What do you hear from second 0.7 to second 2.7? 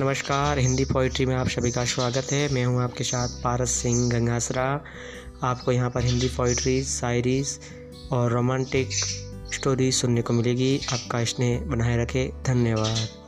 Poetry में आप सभी का स्वागत है। मैं